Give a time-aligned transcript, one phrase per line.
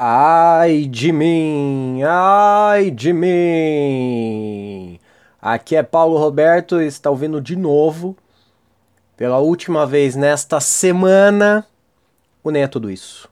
[0.00, 4.96] Ai de mim, ai de mim.
[5.42, 8.16] Aqui é Paulo Roberto, está ouvindo de novo,
[9.16, 11.66] pela última vez nesta semana,
[12.44, 13.28] o Nem é Tudo Isso.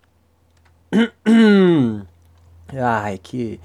[2.77, 3.61] Ai, que,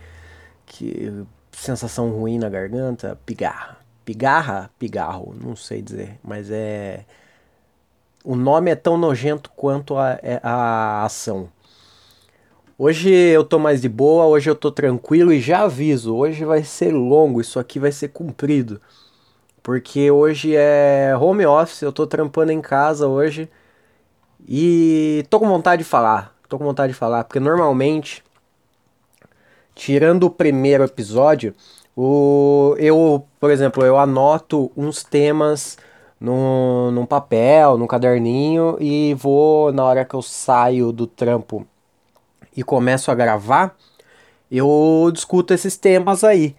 [0.68, 3.18] que sensação ruim na garganta.
[3.26, 3.78] Pigarra.
[4.06, 4.70] Pigarra?
[4.78, 7.04] Pigarro, não sei dizer, mas é.
[8.24, 11.50] O nome é tão nojento quanto a, é, a ação.
[12.84, 16.64] Hoje eu tô mais de boa, hoje eu tô tranquilo e já aviso, hoje vai
[16.64, 18.82] ser longo, isso aqui vai ser comprido.
[19.62, 23.48] Porque hoje é home office, eu tô trampando em casa hoje
[24.48, 26.36] e tô com vontade de falar.
[26.50, 28.24] Tô com vontade de falar, porque normalmente,
[29.76, 31.54] tirando o primeiro episódio,
[31.96, 35.78] o, eu, por exemplo, eu anoto uns temas
[36.20, 41.68] no, num papel, num caderninho e vou, na hora que eu saio do trampo
[42.56, 43.76] e começo a gravar,
[44.52, 46.56] eu discuto esses temas aí.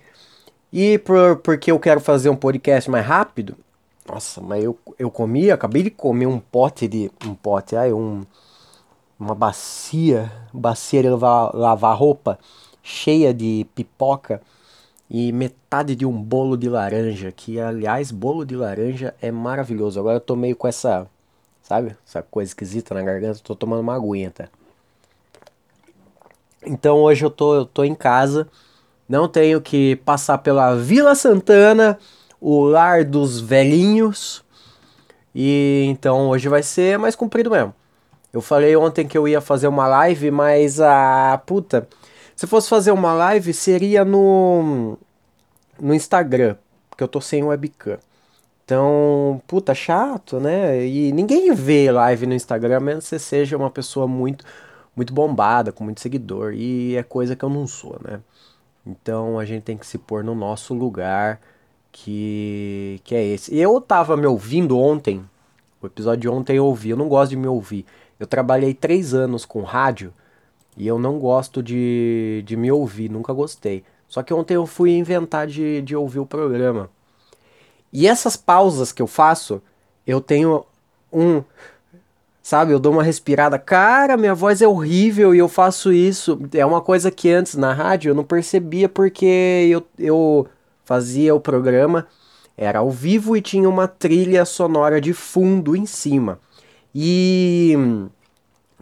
[0.72, 3.56] E por, porque eu quero fazer um podcast mais rápido,
[4.08, 7.10] nossa, mas eu, eu comi, acabei de comer um pote de.
[7.24, 8.22] Um pote, aí um.
[9.18, 12.38] Uma bacia, bacia de lavar, lavar roupa,
[12.82, 14.42] cheia de pipoca
[15.08, 20.00] e metade de um bolo de laranja, que aliás, bolo de laranja é maravilhoso.
[20.00, 21.06] Agora eu tô meio com essa,
[21.62, 24.48] sabe, essa coisa esquisita na garganta, tô tomando uma aguinha, tá?
[26.64, 28.48] Então hoje eu tô, eu tô em casa,
[29.08, 31.98] não tenho que passar pela Vila Santana,
[32.40, 34.44] o lar dos velhinhos.
[35.34, 37.74] E então hoje vai ser mais comprido mesmo.
[38.32, 41.88] Eu falei ontem que eu ia fazer uma live, mas a ah, puta,
[42.34, 44.98] se fosse fazer uma live seria no
[45.80, 46.56] no Instagram,
[46.88, 47.98] porque eu tô sem webcam.
[48.64, 50.86] Então, puta, chato, né?
[50.86, 54.44] E ninguém vê live no Instagram, a menos que você seja uma pessoa muito
[54.94, 58.20] muito bombada, com muito seguidor, e é coisa que eu não sou, né?
[58.86, 61.40] Então a gente tem que se pôr no nosso lugar,
[61.90, 63.56] que, que é esse.
[63.56, 65.24] Eu tava me ouvindo ontem,
[65.80, 67.84] o episódio de ontem eu ouvi, eu não gosto de me ouvir.
[68.18, 70.12] Eu trabalhei três anos com rádio
[70.76, 73.84] e eu não gosto de, de me ouvir, nunca gostei.
[74.08, 76.90] Só que ontem eu fui inventar de, de ouvir o programa.
[77.92, 79.62] E essas pausas que eu faço,
[80.06, 80.64] eu tenho
[81.12, 81.42] um
[82.42, 86.40] Sabe, eu dou uma respirada, cara, minha voz é horrível e eu faço isso.
[86.52, 90.48] É uma coisa que antes na rádio eu não percebia porque eu, eu
[90.84, 92.06] fazia o programa,
[92.56, 96.40] era ao vivo e tinha uma trilha sonora de fundo em cima.
[96.92, 97.74] E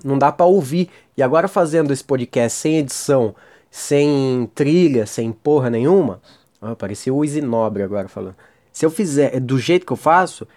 [0.02, 0.88] não dá para ouvir.
[1.14, 3.34] E agora fazendo esse podcast sem edição,
[3.70, 6.20] sem trilha, sem porra nenhuma,
[6.78, 8.36] parecia o Easy Nobre agora falando.
[8.72, 10.48] Se eu fizer do jeito que eu faço,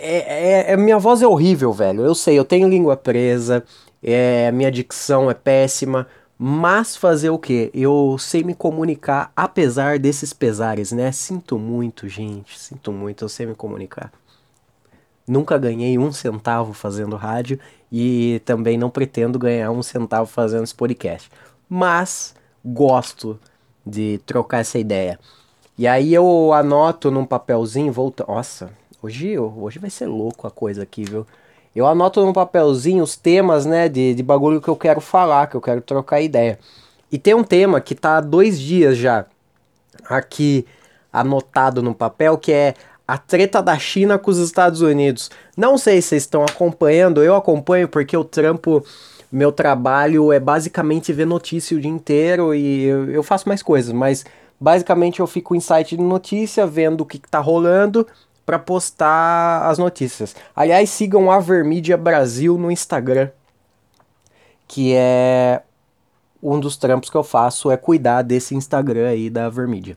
[0.00, 2.02] é, é, é, minha voz é horrível, velho.
[2.02, 3.64] Eu sei, eu tenho língua presa,
[4.02, 6.06] é, minha dicção é péssima,
[6.38, 7.70] mas fazer o que?
[7.74, 11.12] Eu sei me comunicar apesar desses pesares, né?
[11.12, 14.12] Sinto muito, gente, sinto muito, eu sei me comunicar.
[15.28, 17.58] Nunca ganhei um centavo fazendo rádio
[17.92, 21.30] e também não pretendo ganhar um centavo fazendo esse podcast.
[21.68, 22.34] Mas
[22.64, 23.38] gosto
[23.86, 25.18] de trocar essa ideia.
[25.78, 28.24] E aí eu anoto num papelzinho, volta.
[28.26, 28.70] Nossa,
[29.02, 31.26] Hoje, hoje vai ser louco a coisa aqui, viu?
[31.74, 35.56] Eu anoto no papelzinho os temas, né, de, de bagulho que eu quero falar, que
[35.56, 36.58] eu quero trocar ideia.
[37.10, 39.24] E tem um tema que tá há dois dias já
[40.04, 40.66] aqui
[41.10, 42.74] anotado no papel, que é
[43.08, 45.30] a treta da China com os Estados Unidos.
[45.56, 48.84] Não sei se vocês estão acompanhando, eu acompanho porque o trampo,
[49.32, 53.92] meu trabalho é basicamente ver notícia o dia inteiro e eu, eu faço mais coisas,
[53.92, 54.26] mas
[54.60, 58.06] basicamente eu fico em site de notícia, vendo o que, que tá rolando
[58.50, 60.34] para postar as notícias.
[60.56, 63.30] Aliás, sigam a Vermídia Brasil no Instagram,
[64.66, 65.62] que é
[66.42, 69.96] um dos trampos que eu faço é cuidar desse Instagram aí da Vermídia.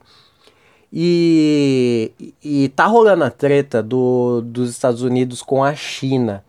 [0.92, 2.12] E,
[2.44, 6.46] e tá rolando a treta do, dos Estados Unidos com a China.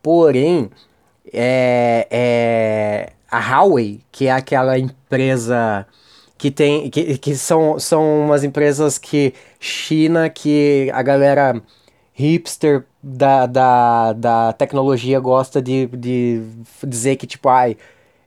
[0.00, 0.70] Porém,
[1.32, 5.88] é, é, a Huawei, que é aquela empresa
[6.42, 11.62] que tem que, que são, são umas empresas que China que a galera
[12.12, 16.42] hipster da, da, da tecnologia gosta de, de
[16.84, 17.76] dizer que tipo ai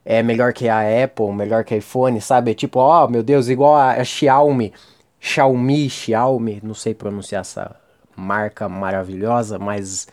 [0.02, 2.54] é melhor que a Apple, melhor que a iPhone, sabe?
[2.54, 4.72] Tipo, ó, oh, meu Deus, igual a, a Xiaomi,
[5.20, 7.74] Xiaomi, Xiaomi, não sei pronunciar essa
[8.16, 10.06] marca maravilhosa, mas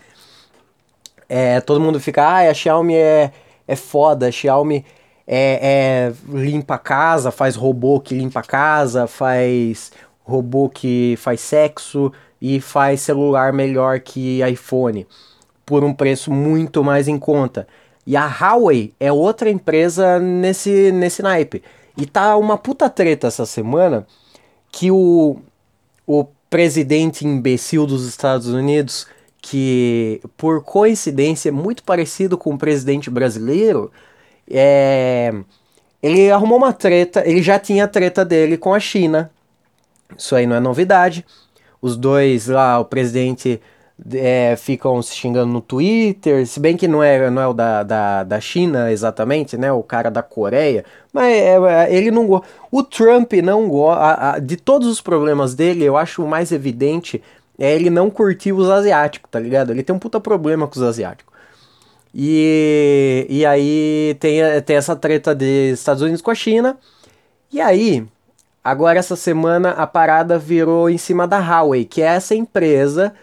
[1.29, 3.31] é, todo mundo fica, ah, a Xiaomi é,
[3.67, 4.83] é foda, a Xiaomi
[5.27, 9.91] é, é, limpa a casa, faz robô que limpa a casa, faz
[10.23, 12.11] robô que faz sexo
[12.41, 15.07] e faz celular melhor que iPhone
[15.65, 17.67] por um preço muito mais em conta.
[18.05, 21.63] E a Huawei é outra empresa nesse, nesse naipe.
[21.97, 24.05] E tá uma puta treta essa semana
[24.71, 25.37] que o,
[26.05, 29.07] o presidente imbecil dos Estados Unidos,
[29.41, 33.91] que por coincidência é muito parecido com o presidente brasileiro,
[34.50, 35.34] é,
[36.01, 39.31] ele arrumou uma treta, ele já tinha a treta dele com a China.
[40.18, 41.25] Isso aí não é novidade.
[41.81, 43.62] Os dois lá, o presidente
[44.12, 47.84] é, ficam se xingando no Twitter, se bem que não é, não é o da,
[47.84, 49.72] da, da China exatamente, né?
[49.72, 52.48] O cara da Coreia, mas é, é, ele não gosta.
[52.72, 54.40] O Trump não gosta.
[54.40, 57.22] De todos os problemas dele, eu acho o mais evidente
[57.57, 59.72] é ele não curtir os asiáticos, tá ligado?
[59.72, 61.32] Ele tem um puta problema com os asiáticos.
[62.13, 66.77] E, e aí tem, tem essa treta dos Estados Unidos com a China.
[67.51, 68.06] E aí,
[68.63, 73.13] agora essa semana a parada virou em cima da Huawei, que é essa empresa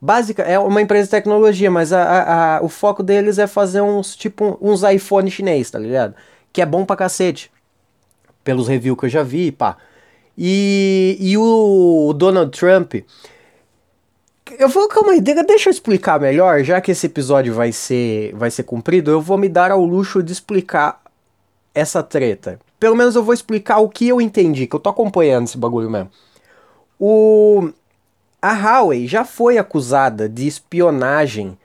[0.00, 3.80] básica, é uma empresa de tecnologia, mas a, a, a, o foco deles é fazer
[3.80, 6.14] uns tipo uns iPhone chinês, tá ligado?
[6.52, 7.50] Que é bom pra cacete.
[8.44, 9.76] Pelos reviews que eu já vi, pá.
[10.38, 12.94] E, e o Donald Trump.
[14.52, 18.48] Eu vou, calma aí, deixa eu explicar melhor, já que esse episódio vai ser, vai
[18.48, 21.02] ser cumprido, eu vou me dar ao luxo de explicar
[21.74, 22.60] essa treta.
[22.78, 25.90] Pelo menos eu vou explicar o que eu entendi, que eu tô acompanhando esse bagulho
[25.90, 26.10] mesmo.
[26.98, 27.70] O,
[28.40, 31.58] a Huawei já foi acusada de espionagem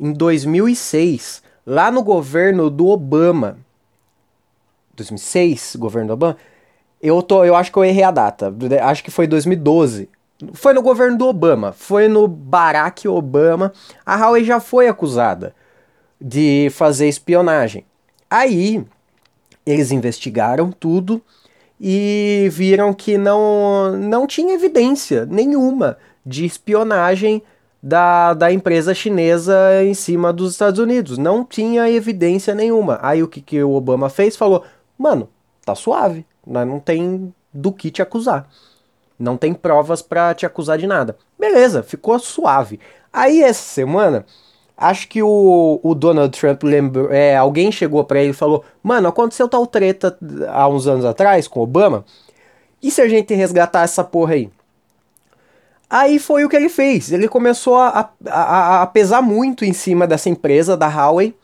[0.00, 3.58] em 2006, lá no governo do Obama.
[4.96, 6.38] 2006, governo do Obama?
[7.02, 8.52] Eu, tô, eu acho que eu errei a data.
[8.82, 10.08] Acho que foi 2012.
[10.52, 11.72] Foi no governo do Obama.
[11.72, 13.72] Foi no Barack Obama.
[14.04, 15.54] A Huawei já foi acusada
[16.20, 17.84] de fazer espionagem.
[18.30, 18.84] Aí,
[19.64, 21.22] eles investigaram tudo
[21.80, 27.42] e viram que não, não tinha evidência nenhuma de espionagem
[27.82, 29.54] da, da empresa chinesa
[29.84, 31.18] em cima dos Estados Unidos.
[31.18, 32.98] Não tinha evidência nenhuma.
[33.02, 34.36] Aí o que, que o Obama fez?
[34.36, 34.64] Falou:
[34.98, 35.28] mano,
[35.64, 38.48] tá suave, não tem do que te acusar.
[39.18, 41.16] Não tem provas para te acusar de nada.
[41.38, 42.80] Beleza, ficou suave.
[43.12, 44.26] Aí essa semana,
[44.76, 47.12] acho que o, o Donald Trump lembrou.
[47.12, 50.18] É, alguém chegou para ele e falou: Mano, aconteceu tal treta
[50.48, 52.04] há uns anos atrás com Obama.
[52.82, 54.50] E se a gente resgatar essa porra aí?
[55.88, 57.12] Aí foi o que ele fez.
[57.12, 61.34] Ele começou a, a, a pesar muito em cima dessa empresa, da Huawei.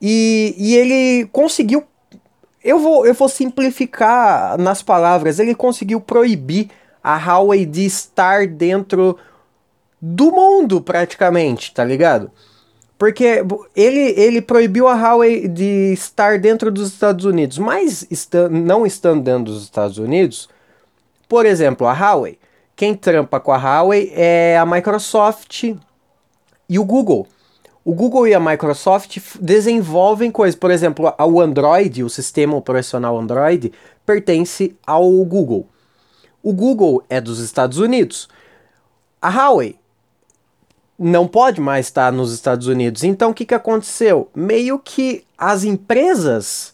[0.00, 1.84] E, e ele conseguiu.
[2.62, 5.38] Eu vou, eu vou simplificar nas palavras.
[5.38, 6.68] Ele conseguiu proibir
[7.02, 9.18] a Huawei de estar dentro
[10.00, 12.30] do mundo, praticamente, tá ligado?
[12.98, 13.44] Porque
[13.74, 19.22] ele, ele proibiu a Huawei de estar dentro dos Estados Unidos, mas está, não estando
[19.22, 20.48] dentro dos Estados Unidos,
[21.28, 22.38] por exemplo, a Huawei
[22.82, 25.76] quem trampa com a Huawei é a Microsoft
[26.68, 27.26] e o Google.
[27.84, 33.72] O Google e a Microsoft desenvolvem coisas, por exemplo, o Android, o sistema operacional Android,
[34.06, 35.66] pertence ao Google.
[36.42, 38.28] O Google é dos Estados Unidos.
[39.20, 39.78] A Huawei
[40.98, 43.04] não pode mais estar nos Estados Unidos.
[43.04, 44.28] Então o que, que aconteceu?
[44.34, 46.72] Meio que as empresas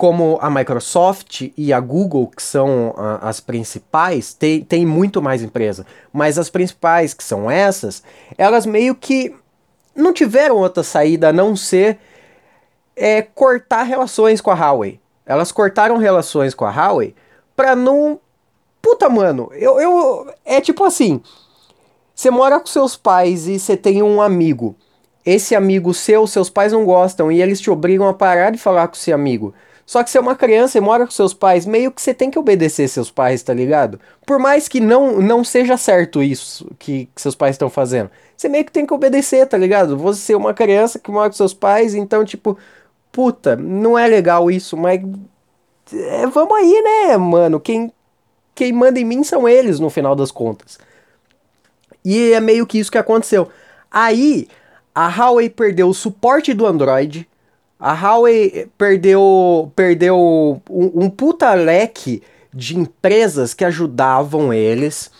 [0.00, 5.42] como a Microsoft e a Google, que são uh, as principais, tem, tem muito mais
[5.42, 8.02] empresa, mas as principais, que são essas,
[8.38, 9.36] elas meio que
[9.94, 11.98] não tiveram outra saída a não ser
[12.96, 14.98] é, cortar relações com a Huawei.
[15.26, 17.14] Elas cortaram relações com a Huawei
[17.54, 18.18] pra não.
[18.82, 20.26] Puta, mano, eu, eu.
[20.44, 21.20] É tipo assim:
[22.14, 24.76] você mora com seus pais e você tem um amigo.
[25.24, 28.88] Esse amigo seu, seus pais não gostam e eles te obrigam a parar de falar
[28.88, 29.54] com esse amigo.
[29.90, 32.30] Só que você é uma criança e mora com seus pais, meio que você tem
[32.30, 33.98] que obedecer seus pais, tá ligado?
[34.24, 38.08] Por mais que não, não seja certo isso que, que seus pais estão fazendo.
[38.36, 39.96] Você meio que tem que obedecer, tá ligado?
[39.98, 42.56] Você é uma criança que mora com seus pais, então, tipo,
[43.10, 45.00] puta, não é legal isso, mas.
[45.92, 47.58] É, vamos aí, né, mano?
[47.58, 47.92] Quem,
[48.60, 50.78] quem manda em mim são eles, no final das contas.
[52.04, 53.48] E é meio que isso que aconteceu.
[53.90, 54.48] Aí,
[54.94, 57.26] a Huawei perdeu o suporte do Android
[57.80, 65.10] a Huawei perdeu, perdeu um, um puta leque de empresas que ajudavam eles.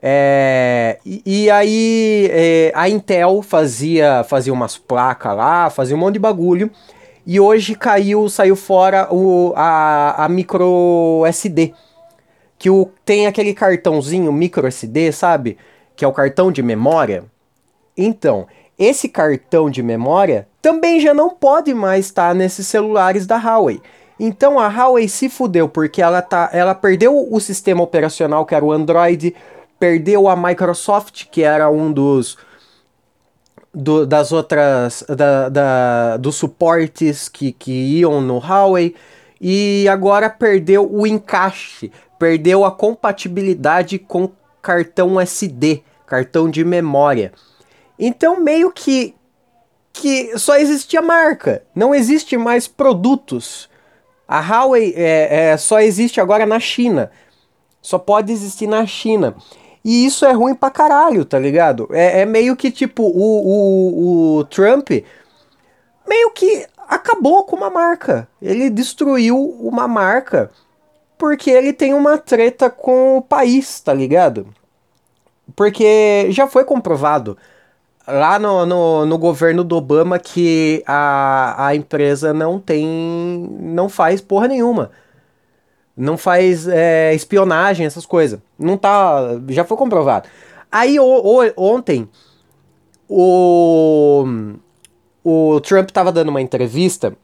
[0.00, 6.14] É, e, e, aí é, a Intel fazia, fazia umas placas lá, fazia um monte
[6.14, 6.70] de bagulho.
[7.26, 11.74] E hoje caiu, saiu fora o, a, a micro SD.
[12.64, 15.58] Que o, tem aquele cartãozinho micro SD, sabe?
[15.94, 17.24] Que é o cartão de memória.
[17.94, 18.46] Então,
[18.78, 23.82] esse cartão de memória também já não pode mais estar nesses celulares da Huawei.
[24.18, 28.64] Então a Huawei se fudeu porque ela, tá, ela perdeu o sistema operacional que era
[28.64, 29.36] o Android,
[29.78, 32.38] perdeu a Microsoft que era um dos
[33.74, 35.04] do, das outras.
[35.06, 38.94] Da, da, dos suportes que, que iam no Huawei.
[39.38, 41.92] E agora perdeu o encaixe,
[42.24, 44.30] perdeu a compatibilidade com
[44.62, 47.34] cartão SD, cartão de memória.
[47.98, 49.14] Então meio que
[49.92, 53.68] que só existia marca, não existe mais produtos.
[54.26, 57.10] A Huawei é, é, só existe agora na China.
[57.82, 59.36] Só pode existir na China.
[59.84, 61.86] E isso é ruim pra caralho, tá ligado?
[61.92, 64.88] É, é meio que tipo, o, o, o Trump
[66.08, 68.26] meio que acabou com uma marca.
[68.40, 70.50] Ele destruiu uma marca
[71.18, 74.46] porque ele tem uma treta com o país, tá ligado?
[75.54, 77.36] Porque já foi comprovado
[78.06, 82.86] lá no, no, no, governo do Obama que a, a empresa não tem.
[83.60, 84.90] não faz porra nenhuma.
[85.96, 88.40] Não faz é, espionagem, essas coisas.
[88.58, 89.40] Não tá.
[89.48, 90.28] Já foi comprovado.
[90.70, 92.08] Aí o, o, ontem
[93.08, 94.24] o,
[95.22, 97.16] o Trump tava dando uma entrevista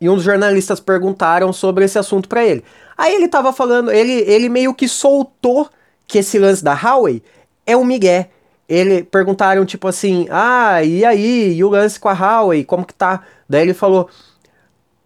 [0.00, 2.64] e dos jornalistas perguntaram sobre esse assunto para ele.
[2.96, 5.68] Aí ele tava falando, ele, ele meio que soltou
[6.06, 7.22] que esse lance da Huawei
[7.66, 8.30] é um migué
[8.68, 12.94] ele perguntaram tipo assim: "Ah, e aí, e o lance com a Huawei, como que
[12.94, 14.08] tá?" Daí ele falou: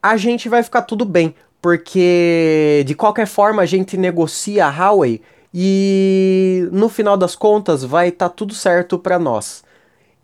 [0.02, 5.22] "A gente vai ficar tudo bem, porque de qualquer forma a gente negocia a Huawei
[5.54, 9.62] e no final das contas vai estar tá tudo certo para nós."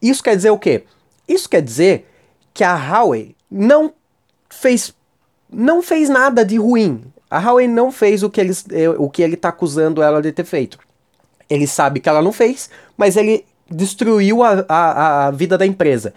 [0.03, 0.85] Isso quer dizer o quê?
[1.29, 2.09] Isso quer dizer
[2.55, 3.93] que a Huawei não
[4.49, 4.95] fez
[5.51, 7.03] não fez nada de ruim.
[7.31, 8.65] A Huawei não fez o que, eles,
[8.99, 10.79] o que ele está acusando ela de ter feito.
[11.49, 16.15] Ele sabe que ela não fez, mas ele destruiu a, a, a vida da empresa.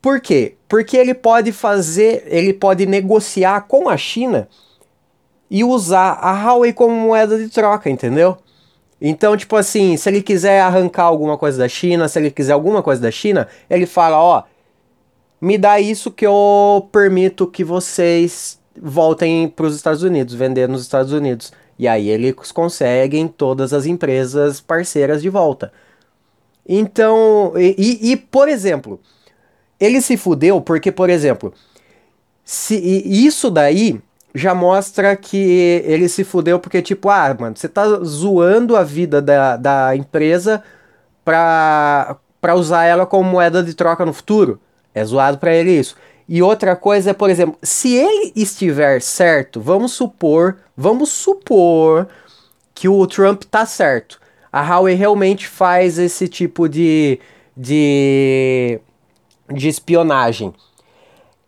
[0.00, 0.54] Por quê?
[0.68, 4.48] Porque ele pode fazer, ele pode negociar com a China
[5.50, 8.38] e usar a Huawei como moeda de troca, entendeu?
[9.00, 12.82] Então, tipo assim, se ele quiser arrancar alguma coisa da China, se ele quiser alguma
[12.82, 14.42] coisa da China, ele fala, ó,
[15.40, 20.82] me dá isso que eu permito que vocês voltem para os Estados Unidos, vender nos
[20.82, 21.52] Estados Unidos.
[21.78, 25.72] E aí eles conseguem todas as empresas parceiras de volta.
[26.68, 29.00] Então, e, e por exemplo,
[29.78, 31.52] ele se fudeu porque, por exemplo,
[32.44, 34.00] se isso daí
[34.34, 39.22] já mostra que ele se fudeu porque, tipo, ah, mano, você tá zoando a vida
[39.22, 40.62] da, da empresa
[41.24, 44.60] pra, pra usar ela como moeda de troca no futuro.
[44.96, 45.94] É zoado para ele isso.
[46.26, 52.08] E outra coisa é, por exemplo, se ele estiver certo, vamos supor, vamos supor
[52.74, 54.18] que o Trump tá certo.
[54.50, 57.20] A Huawei realmente faz esse tipo de,
[57.54, 58.80] de,
[59.52, 60.54] de espionagem.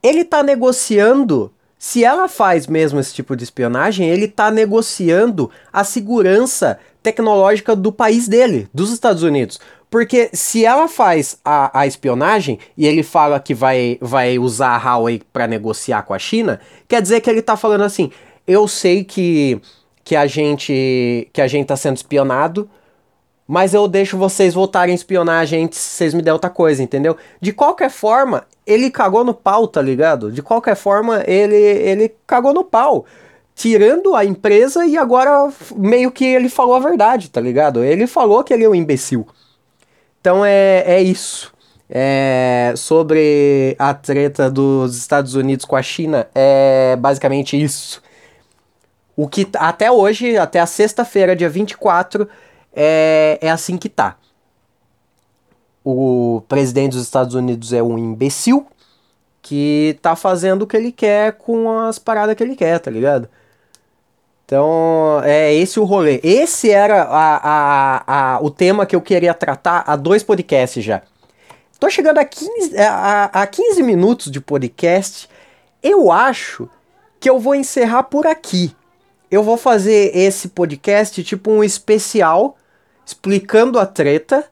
[0.03, 5.85] Ele tá negociando, se ela faz mesmo esse tipo de espionagem, ele tá negociando a
[5.85, 9.59] segurança tecnológica do país dele, dos Estados Unidos.
[9.91, 14.79] Porque se ela faz a, a espionagem e ele fala que vai, vai usar a
[14.79, 18.11] Huawei para negociar com a China, quer dizer que ele tá falando assim:
[18.47, 19.61] eu sei que,
[20.05, 22.69] que a gente que a gente tá sendo espionado,
[23.47, 26.83] mas eu deixo vocês voltarem a espionar a gente se vocês me der outra coisa,
[26.83, 27.17] entendeu?
[27.41, 30.31] De qualquer forma, ele cagou no pau, tá ligado?
[30.31, 33.07] De qualquer forma, ele, ele cagou no pau.
[33.55, 37.83] Tirando a empresa e agora meio que ele falou a verdade, tá ligado?
[37.83, 39.27] Ele falou que ele é um imbecil.
[40.29, 41.51] Então é, é isso.
[41.89, 48.03] É, sobre a treta dos Estados Unidos com a China, é basicamente isso.
[49.17, 52.29] O que até hoje, até a sexta-feira, dia 24,
[52.75, 54.19] é, é assim que tá.
[55.83, 58.67] O presidente dos Estados Unidos é um imbecil
[59.41, 63.31] que tá fazendo o que ele quer com as paradas que ele quer, tá ligado?
[64.49, 66.21] Então, é esse o rolê.
[66.23, 71.03] Esse era a, a, a, o tema que eu queria tratar há dois podcasts já.
[71.79, 75.29] Tô chegando a 15, a, a 15 minutos de podcast.
[75.83, 76.67] Eu acho
[77.21, 78.75] que eu vou encerrar por aqui.
[79.31, 82.57] Eu vou fazer esse podcast tipo um especial
[83.05, 84.47] explicando a treta.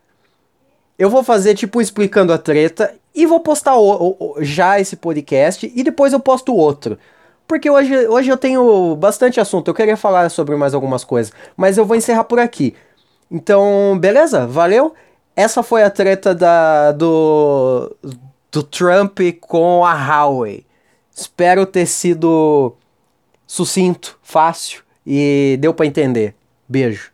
[0.98, 5.72] Eu vou fazer tipo explicando a treta e vou postar o, o, já esse podcast
[5.74, 6.98] e depois eu posto outro.
[7.46, 11.78] Porque hoje, hoje eu tenho bastante assunto, eu queria falar sobre mais algumas coisas, mas
[11.78, 12.74] eu vou encerrar por aqui.
[13.30, 14.46] Então, beleza?
[14.46, 14.94] Valeu?
[15.34, 17.94] Essa foi a treta da, do,
[18.50, 20.64] do Trump com a Huawei.
[21.14, 22.74] Espero ter sido
[23.46, 26.34] sucinto, fácil e deu para entender.
[26.68, 27.12] Beijo.